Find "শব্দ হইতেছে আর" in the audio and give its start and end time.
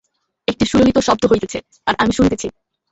0.99-1.93